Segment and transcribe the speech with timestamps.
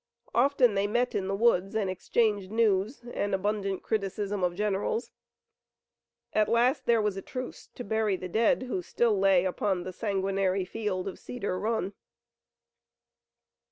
[0.33, 5.11] Often they met in the woods and exchanged news and abundant criticism of generals.
[6.33, 9.93] At last there was a truce to bury the dead who still lay upon the
[9.93, 11.93] sanguinary field of Cedar Run.